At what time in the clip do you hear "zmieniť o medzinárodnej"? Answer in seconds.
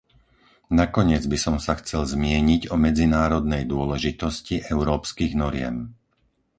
2.13-3.63